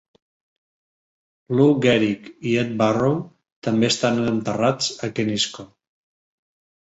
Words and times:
Lou 1.57 1.73
Gehrig 1.83 2.29
i 2.51 2.55
Ed 2.61 2.71
Barrow 2.79 3.13
també 3.67 3.89
estan 3.95 4.21
enterrats 4.31 4.89
a 5.09 5.11
Kensico. 5.21 5.67